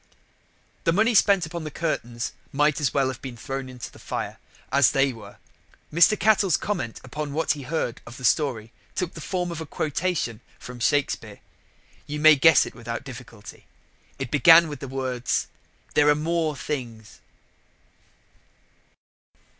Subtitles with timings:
[0.83, 4.39] The money spent upon the curtains might as well have been thrown into the fire,
[4.71, 5.37] as they were.
[5.93, 6.19] Mr.
[6.19, 10.41] Cattell's comment upon what he heard of the story took the form of a quotation
[10.57, 11.39] from Shakespeare.
[12.07, 13.67] You may guess it without difficulty.
[14.17, 15.45] It began with the words
[15.93, 17.21] "There are more things."